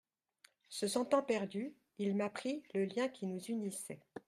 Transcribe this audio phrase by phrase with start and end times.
[0.67, 3.99] Se sentant perdu, il m’apprit le lien qui nous unissait.